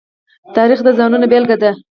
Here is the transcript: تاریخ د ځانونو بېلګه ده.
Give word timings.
تاریخ 0.55 0.79
د 0.83 0.89
ځانونو 0.97 1.25
بېلګه 1.31 1.57
ده. 1.61 1.71